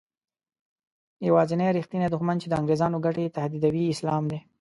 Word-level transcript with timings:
یوازینی 1.27 1.73
رښتینی 1.77 2.07
دښمن 2.13 2.35
چې 2.41 2.47
د 2.49 2.53
انګریزانو 2.59 3.01
ګټې 3.05 3.33
تهدیدوي 3.37 3.83
اسلام 3.93 4.23
دی. 4.31 4.39